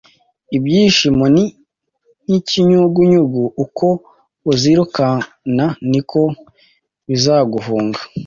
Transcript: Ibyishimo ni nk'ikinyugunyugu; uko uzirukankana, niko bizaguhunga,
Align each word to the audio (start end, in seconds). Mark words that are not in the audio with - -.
Ibyishimo 0.57 1.25
ni 1.35 1.45
nk'ikinyugunyugu; 2.25 3.43
uko 3.63 3.87
uzirukankana, 4.51 5.65
niko 5.91 6.21
bizaguhunga, 7.07 7.99